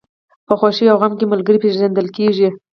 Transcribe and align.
په 0.47 0.53
خوښۍ 0.59 0.85
او 0.89 0.97
غم 1.01 1.13
کې 1.19 1.25
ملګری 1.33 1.61
پېژندل 1.63 2.07
کېږي. 2.17 2.47